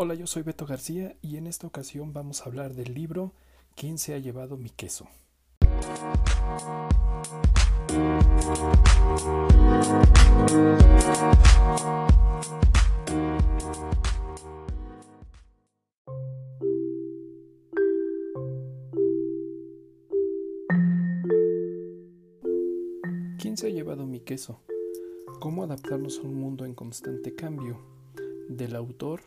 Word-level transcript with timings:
Hola, 0.00 0.14
yo 0.14 0.28
soy 0.28 0.44
Beto 0.44 0.64
García 0.64 1.16
y 1.22 1.38
en 1.38 1.48
esta 1.48 1.66
ocasión 1.66 2.12
vamos 2.12 2.40
a 2.40 2.44
hablar 2.44 2.74
del 2.74 2.94
libro 2.94 3.32
¿Quién 3.74 3.98
se 3.98 4.14
ha 4.14 4.18
llevado 4.18 4.56
mi 4.56 4.70
queso? 4.70 5.08
¿Quién 23.40 23.56
se 23.56 23.66
ha 23.66 23.70
llevado 23.70 24.06
mi 24.06 24.20
queso? 24.20 24.60
¿Cómo 25.40 25.64
adaptarnos 25.64 26.20
a 26.20 26.22
un 26.22 26.36
mundo 26.36 26.64
en 26.64 26.74
constante 26.74 27.34
cambio? 27.34 27.80
Del 28.48 28.76
autor 28.76 29.22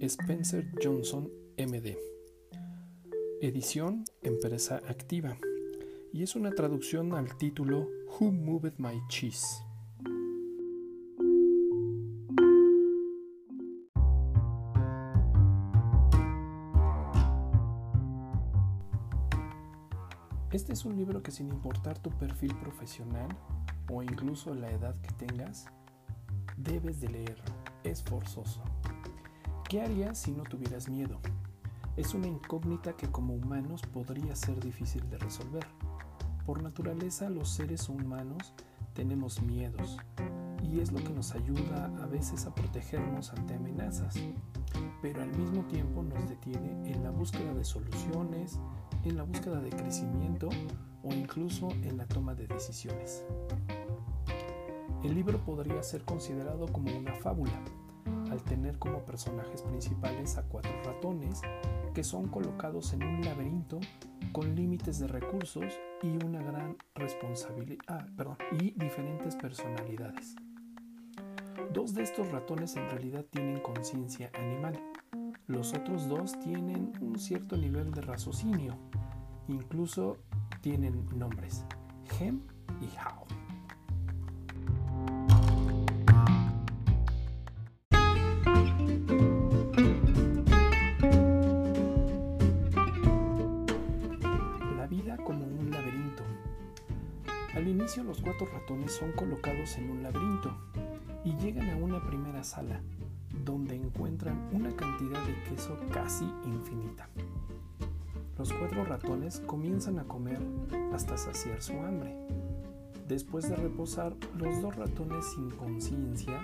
Spencer 0.00 0.70
Johnson 0.82 1.30
MD. 1.56 1.96
Edición 3.40 4.04
Empresa 4.22 4.82
Activa. 4.88 5.38
Y 6.12 6.22
es 6.22 6.36
una 6.36 6.50
traducción 6.50 7.14
al 7.14 7.34
título 7.38 7.88
Who 8.20 8.30
Moved 8.30 8.74
My 8.76 9.00
Cheese. 9.08 9.62
Este 20.52 20.74
es 20.74 20.84
un 20.84 20.96
libro 20.96 21.22
que 21.22 21.30
sin 21.30 21.48
importar 21.48 21.98
tu 21.98 22.10
perfil 22.10 22.54
profesional 22.56 23.28
o 23.90 24.02
incluso 24.02 24.54
la 24.54 24.70
edad 24.70 24.94
que 25.00 25.26
tengas, 25.26 25.66
debes 26.58 27.00
de 27.00 27.08
leer. 27.08 27.36
Es 27.82 28.02
forzoso. 28.02 28.62
¿Qué 29.68 29.82
harías 29.82 30.16
si 30.16 30.30
no 30.30 30.44
tuvieras 30.44 30.88
miedo? 30.88 31.18
Es 31.96 32.14
una 32.14 32.28
incógnita 32.28 32.92
que 32.92 33.10
como 33.10 33.34
humanos 33.34 33.82
podría 33.82 34.36
ser 34.36 34.60
difícil 34.60 35.10
de 35.10 35.18
resolver. 35.18 35.66
Por 36.44 36.62
naturaleza 36.62 37.28
los 37.30 37.48
seres 37.48 37.88
humanos 37.88 38.52
tenemos 38.94 39.42
miedos 39.42 39.96
y 40.62 40.78
es 40.78 40.92
lo 40.92 41.02
que 41.02 41.12
nos 41.12 41.32
ayuda 41.32 41.86
a 42.00 42.06
veces 42.06 42.46
a 42.46 42.54
protegernos 42.54 43.32
ante 43.32 43.54
amenazas, 43.54 44.14
pero 45.02 45.20
al 45.20 45.36
mismo 45.36 45.64
tiempo 45.64 46.00
nos 46.00 46.28
detiene 46.28 46.88
en 46.88 47.02
la 47.02 47.10
búsqueda 47.10 47.52
de 47.52 47.64
soluciones, 47.64 48.60
en 49.02 49.16
la 49.16 49.24
búsqueda 49.24 49.60
de 49.60 49.70
crecimiento 49.70 50.48
o 51.02 51.12
incluso 51.12 51.70
en 51.82 51.96
la 51.96 52.06
toma 52.06 52.36
de 52.36 52.46
decisiones. 52.46 53.24
El 55.02 55.16
libro 55.16 55.44
podría 55.44 55.82
ser 55.82 56.04
considerado 56.04 56.66
como 56.66 56.96
una 56.96 57.14
fábula, 57.14 57.60
al 58.36 58.42
tener 58.42 58.78
como 58.78 59.04
personajes 59.04 59.62
principales 59.62 60.36
a 60.36 60.42
cuatro 60.42 60.72
ratones 60.84 61.40
que 61.94 62.04
son 62.04 62.28
colocados 62.28 62.92
en 62.92 63.02
un 63.02 63.22
laberinto 63.22 63.80
con 64.32 64.54
límites 64.54 64.98
de 64.98 65.06
recursos 65.06 65.72
y 66.02 66.22
una 66.22 66.42
gran 66.42 66.76
responsabilidad 66.94 67.82
ah, 67.88 68.36
y 68.52 68.72
diferentes 68.72 69.34
personalidades. 69.36 70.36
Dos 71.72 71.94
de 71.94 72.02
estos 72.02 72.30
ratones 72.30 72.76
en 72.76 72.88
realidad 72.90 73.24
tienen 73.30 73.60
conciencia 73.60 74.30
animal. 74.34 74.78
Los 75.46 75.72
otros 75.72 76.06
dos 76.06 76.38
tienen 76.40 76.92
un 77.00 77.18
cierto 77.18 77.56
nivel 77.56 77.92
de 77.92 78.02
raciocinio. 78.02 78.76
Incluso 79.48 80.18
tienen 80.60 81.06
nombres, 81.16 81.64
Hem 82.20 82.40
y 82.80 82.96
Hao. 82.98 83.25
Al 97.56 97.66
inicio 97.68 98.04
los 98.04 98.20
cuatro 98.20 98.46
ratones 98.52 98.92
son 98.92 99.12
colocados 99.12 99.78
en 99.78 99.88
un 99.88 100.02
laberinto 100.02 100.54
y 101.24 101.34
llegan 101.38 101.70
a 101.70 101.76
una 101.76 102.06
primera 102.06 102.44
sala, 102.44 102.82
donde 103.46 103.74
encuentran 103.74 104.46
una 104.52 104.76
cantidad 104.76 105.24
de 105.24 105.42
queso 105.44 105.74
casi 105.90 106.26
infinita. 106.44 107.08
Los 108.36 108.52
cuatro 108.52 108.84
ratones 108.84 109.40
comienzan 109.40 109.98
a 109.98 110.04
comer 110.04 110.38
hasta 110.92 111.16
saciar 111.16 111.62
su 111.62 111.72
hambre. 111.80 112.14
Después 113.08 113.48
de 113.48 113.56
reposar, 113.56 114.14
los 114.36 114.60
dos 114.60 114.76
ratones 114.76 115.24
sin 115.24 115.48
conciencia 115.52 116.38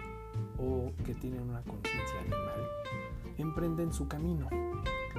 o 0.58 0.92
que 1.04 1.14
tienen 1.14 1.42
una 1.42 1.60
conciencia 1.60 2.20
animal 2.20 2.68
emprenden 3.36 3.92
su 3.92 4.08
camino. 4.08 4.48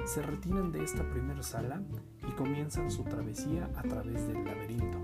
Se 0.06 0.22
retiran 0.22 0.72
de 0.72 0.82
esta 0.82 1.08
primera 1.08 1.44
sala 1.44 1.80
y 2.28 2.32
comienzan 2.32 2.90
su 2.90 3.04
travesía 3.04 3.70
a 3.76 3.82
través 3.82 4.26
del 4.26 4.44
laberinto. 4.44 5.03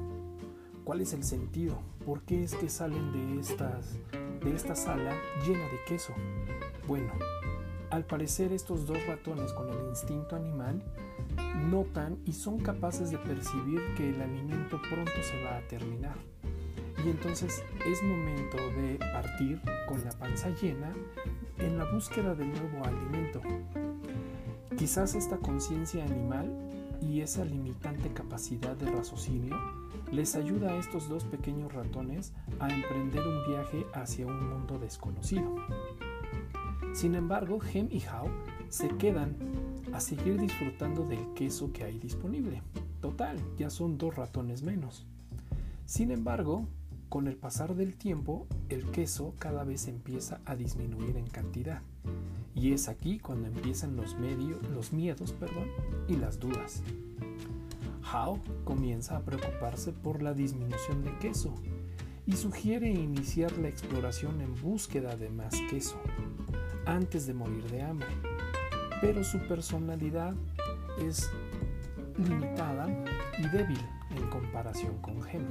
¿Cuál 0.85 1.01
es 1.01 1.13
el 1.13 1.25
sentido? 1.25 1.79
¿Por 2.05 2.23
qué 2.23 2.43
es 2.43 2.55
que 2.55 2.69
salen 2.69 3.13
de, 3.13 3.43
de 4.45 4.57
esta 4.57 4.75
sala 4.75 5.15
llena 5.47 5.65
de 5.65 5.85
queso? 5.87 6.13
Bueno, 6.89 7.13
al 7.91 8.05
parecer 8.05 8.53
estos 8.53 8.87
dos 8.87 8.99
ratones 9.07 9.53
con 9.53 9.69
el 9.69 9.89
instinto 9.89 10.37
animal 10.37 10.83
notan 11.71 12.19
y 12.25 12.33
son 12.33 12.59
capaces 12.59 13.11
de 13.11 13.19
percibir 13.19 13.81
que 13.97 14.11
el 14.11 14.21
alimento 14.21 14.81
pronto 14.89 15.13
se 15.23 15.43
va 15.43 15.57
a 15.57 15.69
terminar. 15.69 16.17
Y 17.05 17.11
entonces 17.11 17.63
es 17.87 18.03
momento 18.03 18.57
de 18.57 18.99
partir 19.13 19.61
con 19.89 20.03
la 20.05 20.11
panza 20.13 20.51
llena 20.61 20.93
en 21.59 21.79
la 21.79 21.85
búsqueda 21.85 22.35
de 22.35 22.47
nuevo 22.47 22.85
alimento. 22.85 23.41
Quizás 24.77 25.15
esta 25.15 25.39
conciencia 25.39 26.05
animal 26.05 26.51
y 27.01 27.21
esa 27.21 27.45
limitante 27.45 28.13
capacidad 28.13 28.77
de 28.77 28.91
raciocinio 28.91 29.57
les 30.13 30.35
ayuda 30.35 30.73
a 30.73 30.79
estos 30.79 31.09
dos 31.09 31.25
pequeños 31.25 31.73
ratones 31.73 32.33
a 32.59 32.69
emprender 32.69 33.27
un 33.27 33.47
viaje 33.47 33.87
hacia 33.95 34.27
un 34.27 34.49
mundo 34.49 34.79
desconocido. 34.79 35.57
Sin 36.93 37.15
embargo, 37.15 37.61
Hem 37.73 37.89
y 37.91 38.03
Hao 38.05 38.29
se 38.69 38.89
quedan 38.97 39.37
a 39.93 40.01
seguir 40.01 40.39
disfrutando 40.39 41.05
del 41.05 41.33
queso 41.35 41.73
que 41.73 41.85
hay 41.85 41.99
disponible. 41.99 42.63
Total, 43.01 43.39
ya 43.57 43.71
son 43.71 43.99
dos 43.99 44.17
ratones 44.17 44.63
menos. 44.63 45.07
Sin 45.87 46.11
embargo, 46.11 46.67
con 47.09 47.27
el 47.27 47.37
pasar 47.37 47.75
del 47.75 47.97
tiempo, 47.97 48.47
el 48.69 48.85
queso 48.91 49.35
cada 49.39 49.65
vez 49.65 49.89
empieza 49.89 50.41
a 50.45 50.55
disminuir 50.55 51.17
en 51.17 51.27
cantidad. 51.27 51.83
Y 52.55 52.73
es 52.73 52.89
aquí 52.89 53.19
cuando 53.19 53.49
empiezan 53.49 53.97
los, 53.97 54.17
los 54.73 54.93
miedos 54.93 55.35
y 56.09 56.17
las 56.17 56.39
dudas. 56.39 56.83
Hao 58.13 58.41
comienza 58.65 59.17
a 59.17 59.21
preocuparse 59.21 59.93
por 59.93 60.23
la 60.23 60.35
disminución 60.35 61.05
de 61.05 61.17
queso 61.19 61.55
y 62.27 62.33
sugiere 62.33 62.89
iniciar 62.89 63.57
la 63.59 63.69
exploración 63.69 64.41
en 64.41 64.61
búsqueda 64.61 65.17
de 65.17 65.31
más 65.31 65.55
queso 65.71 65.97
antes 66.87 67.27
de 67.27 67.35
morir 67.35 67.65
de 67.71 67.83
hambre. 67.83 68.09
Pero 69.01 69.23
su 69.23 69.39
personalidad 69.47 70.35
es 71.01 71.31
limitada 72.19 72.89
y 73.39 73.49
débil 73.49 73.81
en 74.11 74.29
comparación 74.29 75.01
con 75.01 75.23
Gem. 75.23 75.47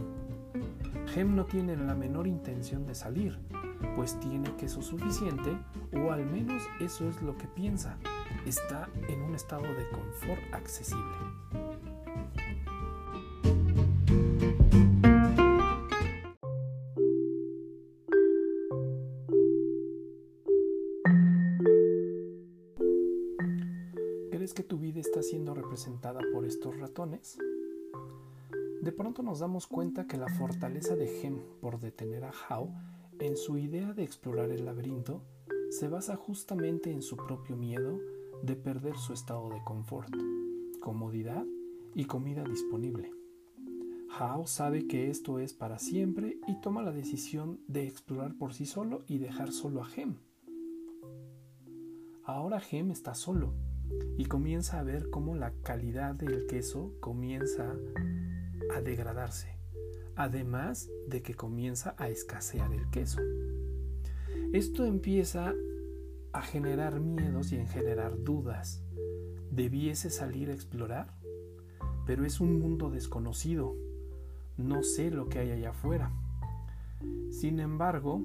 Gem 1.14 1.36
no 1.36 1.46
tiene 1.46 1.76
la 1.78 1.96
menor 1.96 2.28
intención 2.28 2.86
de 2.86 2.94
salir, 2.94 3.40
pues 3.96 4.20
tiene 4.20 4.56
queso 4.58 4.82
suficiente, 4.82 5.58
o 5.94 6.12
al 6.12 6.26
menos 6.26 6.64
eso 6.80 7.08
es 7.08 7.22
lo 7.22 7.38
que 7.38 7.48
piensa. 7.48 7.98
Está 8.46 8.90
en 9.08 9.22
un 9.22 9.34
estado 9.34 9.64
de 9.64 9.90
confort 9.90 10.42
accesible. 10.54 11.18
¿Crees 24.50 24.66
que 24.66 24.68
tu 24.68 24.80
vida 24.80 25.00
está 25.00 25.22
siendo 25.22 25.54
representada 25.54 26.22
por 26.34 26.44
estos 26.44 26.76
ratones? 26.80 27.38
De 28.82 28.92
pronto 28.92 29.22
nos 29.22 29.38
damos 29.38 29.68
cuenta 29.68 30.08
que 30.08 30.18
la 30.18 30.28
fortaleza 30.28 30.96
de 30.96 31.06
Gem 31.06 31.40
por 31.62 31.80
detener 31.80 32.24
a 32.24 32.32
Hao 32.32 32.74
en 33.20 33.38
su 33.38 33.60
idea 33.60 33.94
de 33.94 34.02
explorar 34.02 34.50
el 34.50 34.66
laberinto 34.66 35.22
se 35.70 35.88
basa 35.88 36.16
justamente 36.16 36.92
en 36.92 37.04
su 37.04 37.16
propio 37.16 37.58
miedo 37.58 38.00
de 38.42 38.56
perder 38.56 38.98
su 38.98 39.14
estado 39.14 39.50
de 39.50 39.64
confort, 39.64 40.12
comodidad 40.82 41.46
y 41.94 42.06
comida 42.06 42.44
disponible. 42.44 43.12
Hao 44.18 44.48
sabe 44.48 44.88
que 44.88 45.12
esto 45.12 45.38
es 45.38 45.54
para 45.54 45.78
siempre 45.78 46.40
y 46.48 46.60
toma 46.60 46.82
la 46.82 46.92
decisión 46.92 47.60
de 47.68 47.86
explorar 47.86 48.34
por 48.36 48.56
sí 48.56 48.66
solo 48.66 49.04
y 49.06 49.20
dejar 49.20 49.52
solo 49.52 49.84
a 49.84 49.86
Gem. 49.86 50.16
Ahora 52.24 52.60
Gem 52.60 52.90
está 52.90 53.14
solo 53.14 53.54
y 54.18 54.26
comienza 54.26 54.80
a 54.80 54.84
ver 54.84 55.10
cómo 55.10 55.36
la 55.36 55.54
calidad 55.64 56.16
del 56.16 56.46
queso 56.48 56.94
comienza 57.00 57.76
a 58.76 58.82
degradarse, 58.82 59.56
además 60.16 60.90
de 61.08 61.22
que 61.22 61.34
comienza 61.34 61.96
a 61.98 62.10
escasear 62.10 62.74
el 62.74 62.90
queso. 62.90 63.22
Esto 64.52 64.86
empieza 64.86 65.54
a 66.34 66.42
generar 66.42 67.00
miedos 67.00 67.52
y 67.52 67.56
en 67.58 67.68
generar 67.68 68.24
dudas. 68.24 68.84
¿Debiese 69.52 70.10
salir 70.10 70.50
a 70.50 70.54
explorar? 70.54 71.14
Pero 72.06 72.26
es 72.26 72.40
un 72.40 72.60
mundo 72.60 72.90
desconocido. 72.90 73.76
No 74.58 74.84
sé 74.84 75.12
lo 75.12 75.30
que 75.30 75.40
hay 75.40 75.52
allá 75.52 75.70
afuera. 75.70 76.12
Sin 77.32 77.60
embargo, 77.60 78.22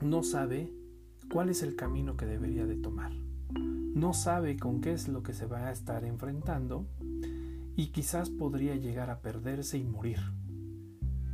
no 0.00 0.22
sabe 0.22 0.72
cuál 1.30 1.48
es 1.48 1.62
el 1.62 1.74
camino 1.74 2.16
que 2.16 2.26
debería 2.26 2.66
de 2.66 2.76
tomar. 2.76 3.12
No 3.94 4.12
sabe 4.12 4.56
con 4.56 4.80
qué 4.80 4.92
es 4.92 5.06
lo 5.06 5.22
que 5.22 5.32
se 5.32 5.46
va 5.46 5.68
a 5.68 5.72
estar 5.72 6.04
enfrentando 6.04 6.84
y 7.76 7.88
quizás 7.88 8.28
podría 8.28 8.74
llegar 8.74 9.08
a 9.08 9.20
perderse 9.20 9.78
y 9.78 9.84
morir. 9.84 10.18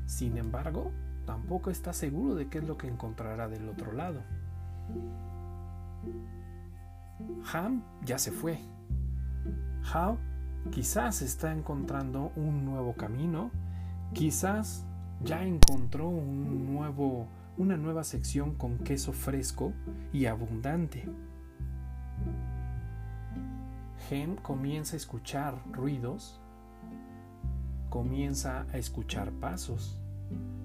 Sin 0.05 0.37
embargo, 0.37 0.93
tampoco 1.25 1.71
está 1.71 1.93
seguro 1.93 2.35
de 2.35 2.49
qué 2.49 2.59
es 2.59 2.65
lo 2.65 2.77
que 2.77 2.87
encontrará 2.87 3.49
del 3.49 3.69
otro 3.69 3.93
lado. 3.93 4.23
Ham 7.53 7.83
ya 8.05 8.19
se 8.19 8.31
fue. 8.31 8.59
How 9.95 10.19
quizás 10.71 11.23
está 11.23 11.53
encontrando 11.53 12.33
un 12.37 12.67
nuevo 12.67 12.93
camino, 12.95 13.51
quizás 14.12 14.85
ya 15.25 15.43
encontró 15.45 16.09
un 16.09 16.75
nuevo, 16.75 17.27
una 17.57 17.79
nueva 17.79 18.05
sección 18.05 18.55
con 18.55 18.79
queso 18.79 19.12
fresco 19.12 19.73
y 20.12 20.27
abundante. 20.27 21.09
Hem 24.11 24.35
comienza 24.35 24.95
a 24.95 24.97
escuchar 24.97 25.62
ruidos, 25.71 26.41
comienza 27.91 28.67
a 28.73 28.77
escuchar 28.77 29.31
pasos. 29.31 30.01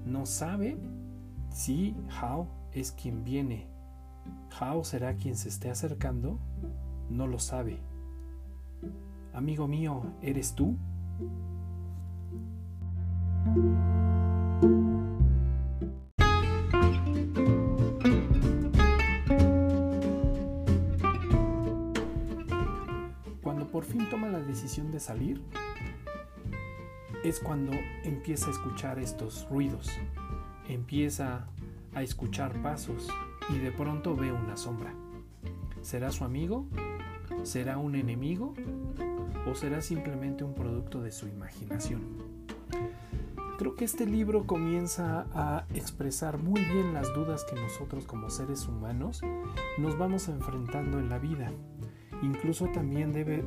No 0.03 0.25
sabe 0.25 0.79
si 1.51 1.95
How 2.19 2.47
es 2.71 2.91
quien 2.91 3.23
viene. 3.23 3.67
How 4.59 4.83
será 4.83 5.13
quien 5.13 5.35
se 5.35 5.49
esté 5.49 5.69
acercando. 5.69 6.39
No 7.11 7.27
lo 7.27 7.37
sabe. 7.37 7.77
Amigo 9.31 9.67
mío, 9.67 10.01
¿eres 10.23 10.55
tú? 10.55 10.75
De 24.95 25.01
salir, 25.01 25.41
es 27.23 27.41
cuando 27.41 27.73
empieza 28.03 28.47
a 28.47 28.51
escuchar 28.51 28.97
estos 28.97 29.45
ruidos, 29.49 29.89
empieza 30.69 31.47
a 31.93 32.01
escuchar 32.01 32.61
pasos 32.61 33.09
y 33.49 33.57
de 33.57 33.71
pronto 33.71 34.15
ve 34.15 34.31
una 34.31 34.55
sombra. 34.55 34.93
¿Será 35.81 36.11
su 36.11 36.23
amigo? 36.23 36.65
¿Será 37.43 37.77
un 37.77 37.95
enemigo? 37.95 38.53
¿O 39.45 39.53
será 39.53 39.81
simplemente 39.81 40.45
un 40.45 40.53
producto 40.53 41.01
de 41.01 41.11
su 41.11 41.27
imaginación? 41.27 42.01
Creo 43.57 43.75
que 43.75 43.83
este 43.83 44.05
libro 44.05 44.47
comienza 44.47 45.27
a 45.33 45.65
expresar 45.73 46.37
muy 46.37 46.61
bien 46.61 46.93
las 46.93 47.13
dudas 47.13 47.43
que 47.43 47.55
nosotros 47.55 48.05
como 48.05 48.29
seres 48.29 48.65
humanos 48.67 49.21
nos 49.77 49.97
vamos 49.97 50.29
enfrentando 50.29 50.99
en 50.99 51.09
la 51.09 51.19
vida 51.19 51.51
Incluso 52.21 52.67
también 52.67 53.11
debe, 53.11 53.43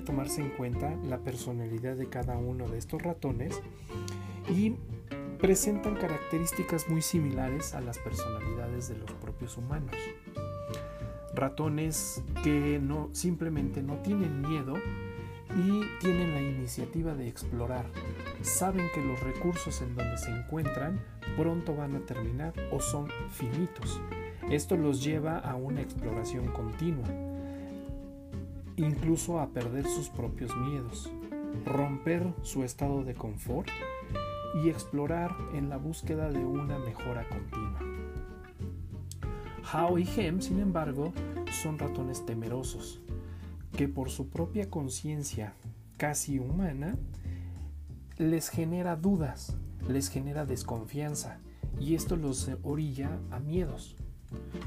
tomarse 0.00 0.42
en 0.42 0.50
cuenta 0.50 0.94
la 1.08 1.18
personalidad 1.18 1.96
de 1.96 2.08
cada 2.08 2.36
uno 2.36 2.68
de 2.68 2.78
estos 2.78 3.02
ratones 3.02 3.60
y 4.48 4.74
presentan 5.38 5.96
características 5.96 6.88
muy 6.88 7.02
similares 7.02 7.74
a 7.74 7.80
las 7.80 7.98
personalidades 7.98 8.88
de 8.88 8.98
los 8.98 9.10
propios 9.12 9.56
humanos. 9.56 9.94
Ratones 11.34 12.22
que 12.42 12.78
no 12.82 13.08
simplemente 13.12 13.82
no 13.82 13.96
tienen 13.98 14.42
miedo 14.42 14.74
y 15.56 15.82
tienen 16.00 16.34
la 16.34 16.42
iniciativa 16.42 17.14
de 17.14 17.28
explorar. 17.28 17.86
Saben 18.42 18.86
que 18.94 19.02
los 19.02 19.20
recursos 19.20 19.80
en 19.80 19.96
donde 19.96 20.18
se 20.18 20.30
encuentran 20.30 21.00
pronto 21.36 21.74
van 21.74 21.96
a 21.96 22.00
terminar 22.00 22.52
o 22.70 22.80
son 22.80 23.08
finitos. 23.30 24.00
Esto 24.50 24.76
los 24.76 25.02
lleva 25.02 25.38
a 25.38 25.54
una 25.54 25.80
exploración 25.80 26.48
continua 26.48 27.29
incluso 28.80 29.40
a 29.40 29.48
perder 29.48 29.86
sus 29.86 30.08
propios 30.08 30.54
miedos, 30.56 31.10
romper 31.64 32.32
su 32.42 32.64
estado 32.64 33.04
de 33.04 33.14
confort 33.14 33.68
y 34.62 34.68
explorar 34.68 35.36
en 35.54 35.68
la 35.68 35.76
búsqueda 35.76 36.30
de 36.30 36.44
una 36.44 36.78
mejora 36.78 37.28
continua. 37.28 37.80
Hao 39.72 39.98
y 39.98 40.08
Hem, 40.16 40.40
sin 40.40 40.58
embargo, 40.60 41.12
son 41.62 41.78
ratones 41.78 42.24
temerosos, 42.26 43.00
que 43.76 43.86
por 43.88 44.10
su 44.10 44.28
propia 44.28 44.68
conciencia 44.68 45.54
casi 45.96 46.38
humana 46.38 46.96
les 48.16 48.48
genera 48.48 48.96
dudas, 48.96 49.56
les 49.88 50.08
genera 50.08 50.44
desconfianza 50.46 51.38
y 51.78 51.94
esto 51.94 52.16
los 52.16 52.50
orilla 52.62 53.18
a 53.30 53.38
miedos. 53.38 53.96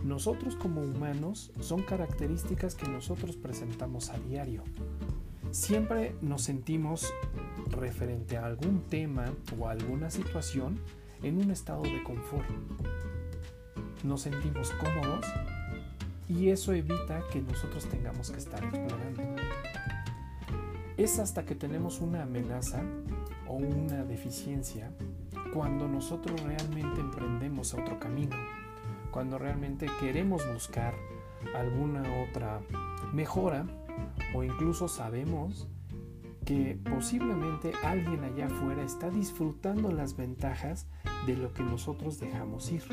Nosotros 0.04 0.58
como 0.58 0.82
humanos 0.82 1.52
son 1.62 1.82
características 1.82 2.76
que 2.76 2.90
nosotros 2.90 3.38
presentamos 3.38 4.10
a 4.10 4.20
diario. 4.20 4.62
Siempre 5.52 6.14
nos 6.22 6.42
sentimos 6.42 7.14
referente 7.70 8.36
a 8.36 8.46
algún 8.46 8.82
tema 8.82 9.34
o 9.58 9.68
a 9.68 9.72
alguna 9.72 10.10
situación 10.10 10.78
en 11.22 11.38
un 11.38 11.52
estado 11.52 11.84
de 11.84 12.04
confort. 12.04 12.46
Nos 14.04 14.22
sentimos 14.24 14.72
cómodos 14.72 15.26
y 16.28 16.50
eso 16.50 16.74
evita 16.74 17.24
que 17.32 17.42
nosotros 17.42 17.86
tengamos 17.86 18.30
que 18.30 18.40
estar 18.40 18.62
explorando. 18.62 19.22
Es 20.98 21.18
hasta 21.18 21.46
que 21.46 21.56
tenemos 21.56 22.02
una 22.02 22.24
amenaza 22.24 22.84
o 23.48 23.54
una 23.54 24.04
deficiencia 24.04 24.92
cuando 25.54 25.88
nosotros 25.88 26.42
realmente 26.42 27.00
emprendemos 27.00 27.74
otro 27.74 27.98
camino 28.00 28.36
cuando 29.14 29.38
realmente 29.38 29.86
queremos 30.00 30.42
buscar 30.52 30.96
alguna 31.56 32.04
otra 32.24 32.62
mejora 33.14 33.66
o 34.34 34.44
incluso 34.44 34.88
sabemos 34.88 35.68
que 36.46 36.78
posiblemente 36.90 37.72
alguien 37.84 38.24
allá 38.24 38.48
afuera 38.48 38.84
está 38.84 39.10
disfrutando 39.12 39.92
las 39.92 40.18
ventajas 40.18 40.88
de 41.28 41.38
lo 41.38 41.54
que 41.54 41.64
nosotros 41.64 42.20
dejamos 42.20 42.72
ir. 42.72 42.84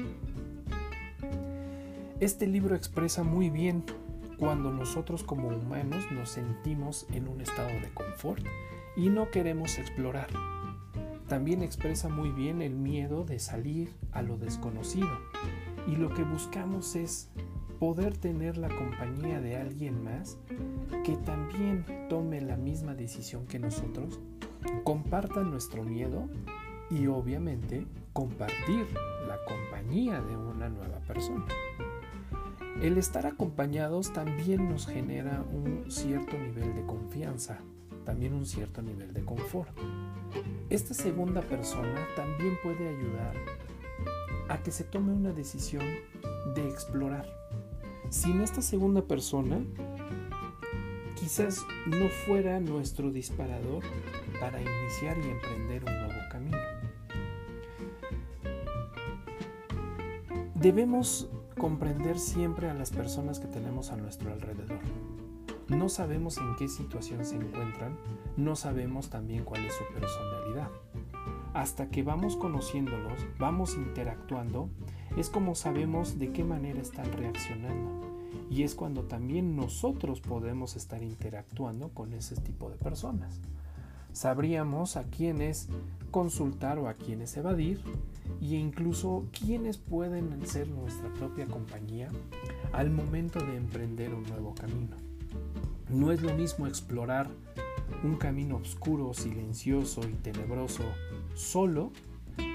Este 2.20 2.46
libro 2.46 2.76
expresa 2.76 3.24
muy 3.24 3.48
bien 3.48 3.82
cuando 4.38 4.70
nosotros 4.70 5.24
como 5.24 5.48
humanos 5.48 6.04
nos 6.12 6.28
sentimos 6.28 7.06
en 7.12 7.28
un 7.28 7.40
estado 7.40 7.68
de 7.68 7.90
confort 7.94 8.44
y 8.94 9.08
no 9.08 9.30
queremos 9.30 9.78
explorar. 9.78 10.28
También 11.28 11.62
expresa 11.62 12.08
muy 12.08 12.30
bien 12.30 12.60
el 12.60 12.74
miedo 12.74 13.24
de 13.24 13.38
salir 13.38 13.94
a 14.12 14.20
lo 14.20 14.36
desconocido 14.36 15.08
y 15.86 15.96
lo 15.96 16.12
que 16.12 16.24
buscamos 16.24 16.96
es 16.96 17.30
poder 17.78 18.16
tener 18.16 18.58
la 18.58 18.68
compañía 18.68 19.40
de 19.40 19.56
alguien 19.56 20.04
más 20.04 20.38
que 21.04 21.16
también 21.16 21.84
tome 22.08 22.40
la 22.40 22.56
misma 22.56 22.94
decisión 22.94 23.46
que 23.46 23.58
nosotros, 23.58 24.20
comparta 24.84 25.42
nuestro 25.42 25.82
miedo 25.82 26.28
y 26.90 27.06
obviamente 27.06 27.86
compartir 28.12 28.86
la 29.26 29.38
compañía 29.46 30.20
de 30.20 30.36
una 30.36 30.68
nueva 30.68 30.98
persona. 31.00 31.46
El 32.82 32.98
estar 32.98 33.26
acompañados 33.26 34.12
también 34.12 34.68
nos 34.68 34.86
genera 34.86 35.44
un 35.52 35.90
cierto 35.90 36.38
nivel 36.38 36.74
de 36.74 36.84
confianza, 36.84 37.58
también 38.04 38.34
un 38.34 38.46
cierto 38.46 38.82
nivel 38.82 39.12
de 39.12 39.24
confort. 39.24 39.76
Esta 40.68 40.94
segunda 40.94 41.40
persona 41.42 42.06
también 42.16 42.58
puede 42.62 42.88
ayudar 42.88 43.34
a 44.50 44.58
que 44.58 44.72
se 44.72 44.82
tome 44.82 45.12
una 45.12 45.32
decisión 45.32 45.84
de 46.54 46.68
explorar. 46.68 47.24
Sin 48.10 48.40
esta 48.40 48.60
segunda 48.60 49.02
persona, 49.02 49.60
quizás 51.14 51.64
no 51.86 52.08
fuera 52.26 52.58
nuestro 52.58 53.12
disparador 53.12 53.84
para 54.40 54.60
iniciar 54.60 55.16
y 55.18 55.30
emprender 55.30 55.84
un 55.84 55.94
nuevo 55.94 56.20
camino. 56.32 56.58
Debemos 60.56 61.30
comprender 61.56 62.18
siempre 62.18 62.68
a 62.68 62.74
las 62.74 62.90
personas 62.90 63.38
que 63.38 63.46
tenemos 63.46 63.92
a 63.92 63.96
nuestro 63.96 64.32
alrededor. 64.32 64.80
No 65.68 65.88
sabemos 65.88 66.38
en 66.38 66.56
qué 66.56 66.66
situación 66.66 67.24
se 67.24 67.36
encuentran, 67.36 67.96
no 68.36 68.56
sabemos 68.56 69.10
también 69.10 69.44
cuál 69.44 69.64
es 69.64 69.74
su 69.74 69.84
personalidad 69.94 70.70
hasta 71.54 71.88
que 71.88 72.02
vamos 72.02 72.36
conociéndolos, 72.36 73.26
vamos 73.38 73.74
interactuando, 73.74 74.68
es 75.16 75.28
como 75.30 75.54
sabemos 75.54 76.18
de 76.18 76.32
qué 76.32 76.44
manera 76.44 76.80
están 76.80 77.12
reaccionando. 77.12 78.08
Y 78.50 78.64
es 78.64 78.74
cuando 78.74 79.04
también 79.04 79.56
nosotros 79.56 80.20
podemos 80.20 80.76
estar 80.76 81.02
interactuando 81.02 81.90
con 81.90 82.12
ese 82.12 82.36
tipo 82.36 82.68
de 82.68 82.76
personas. 82.76 83.40
Sabríamos 84.12 84.96
a 84.96 85.04
quiénes 85.04 85.68
consultar 86.10 86.78
o 86.78 86.88
a 86.88 86.94
quiénes 86.94 87.36
evadir 87.36 87.80
e 88.40 88.56
incluso 88.56 89.26
quiénes 89.30 89.78
pueden 89.78 90.44
ser 90.46 90.68
nuestra 90.68 91.12
propia 91.14 91.46
compañía 91.46 92.08
al 92.72 92.90
momento 92.90 93.38
de 93.38 93.56
emprender 93.56 94.12
un 94.14 94.24
nuevo 94.24 94.54
camino. 94.54 94.96
No 95.88 96.10
es 96.10 96.22
lo 96.22 96.34
mismo 96.34 96.66
explorar 96.66 97.28
un 98.02 98.16
camino 98.16 98.56
oscuro, 98.56 99.12
silencioso 99.14 100.00
y 100.08 100.14
tenebroso 100.14 100.84
solo 101.34 101.92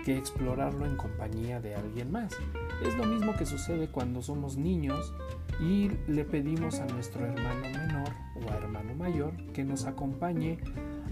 que 0.04 0.18
explorarlo 0.18 0.86
en 0.86 0.98
compañía 0.98 1.60
de 1.60 1.76
alguien 1.76 2.12
más. 2.12 2.38
Es 2.84 2.96
lo 2.96 3.06
mismo 3.06 3.36
que 3.36 3.46
sucede 3.46 3.88
cuando 3.88 4.22
somos 4.22 4.58
niños 4.58 5.14
y 5.60 5.90
le 6.08 6.26
pedimos 6.26 6.80
a 6.80 6.86
nuestro 6.86 7.26
hermano 7.26 7.62
menor 7.62 8.10
o 8.36 8.52
a 8.52 8.58
hermano 8.58 8.96
mayor 8.96 9.36
que 9.54 9.64
nos 9.64 9.86
acompañe 9.86 10.60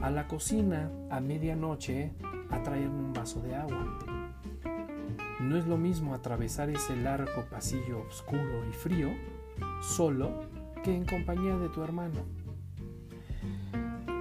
a 0.01 0.09
la 0.11 0.27
cocina 0.27 0.91
a 1.09 1.19
medianoche 1.19 2.11
a 2.49 2.61
traerme 2.61 2.99
un 2.99 3.13
vaso 3.13 3.41
de 3.41 3.55
agua. 3.55 3.99
No 5.39 5.57
es 5.57 5.65
lo 5.65 5.77
mismo 5.77 6.13
atravesar 6.13 6.69
ese 6.69 6.95
largo 6.95 7.45
pasillo 7.49 8.01
oscuro 8.07 8.63
y 8.69 8.73
frío 8.73 9.09
solo 9.81 10.31
que 10.83 10.95
en 10.95 11.05
compañía 11.05 11.57
de 11.57 11.69
tu 11.69 11.83
hermano. 11.83 12.21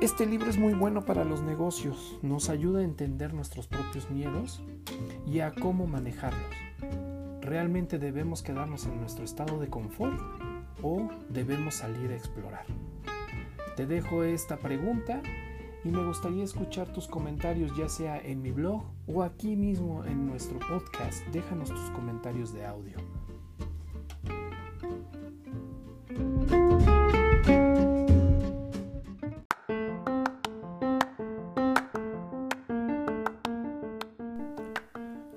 Este 0.03 0.27
libro 0.27 0.51
es 0.51 0.59
muy 0.59 0.75
bueno 0.75 1.05
para 1.05 1.23
los 1.23 1.43
negocios, 1.43 2.19
nos 2.23 2.49
ayuda 2.49 2.81
a 2.81 2.83
entender 2.83 3.33
nuestros 3.33 3.69
propios 3.69 4.11
miedos 4.11 4.61
y 5.29 5.39
a 5.39 5.53
cómo 5.53 5.87
manejarlos. 5.87 6.43
¿Realmente 7.41 8.01
debemos 8.01 8.43
quedarnos 8.43 8.85
en 8.87 8.99
nuestro 8.99 9.25
estado 9.25 9.61
de 9.61 9.69
confort 9.69 10.19
o 10.83 11.09
debemos 11.29 11.77
salir 11.77 12.11
a 12.11 12.17
explorar? 12.17 12.67
Te 13.77 13.87
dejo 13.87 14.25
esta 14.25 14.57
pregunta 14.57 15.23
y 15.85 15.91
me 15.91 16.05
gustaría 16.05 16.43
escuchar 16.43 16.93
tus 16.93 17.07
comentarios 17.07 17.71
ya 17.77 17.89
sea 17.89 18.19
en 18.19 18.43
mi 18.43 18.51
blog 18.51 18.83
o 19.07 19.23
aquí 19.23 19.55
mismo 19.55 20.05
en 20.05 20.27
nuestro 20.27 20.59
podcast. 20.59 21.25
Déjanos 21.29 21.69
tus 21.69 21.91
comentarios 21.91 22.53
de 22.53 22.67
audio. 22.67 23.22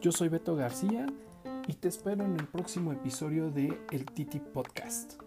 Yo 0.06 0.12
soy 0.12 0.30
Beto 0.30 0.56
García 0.56 1.08
y 1.68 1.74
te 1.74 1.88
espero 1.88 2.24
en 2.24 2.40
el 2.40 2.46
próximo 2.46 2.92
episodio 2.92 3.50
de 3.50 3.76
El 3.90 4.06
Titi 4.06 4.40
Podcast. 4.40 5.25